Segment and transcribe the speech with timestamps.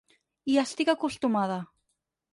[0.51, 1.63] Hi estic acostumada.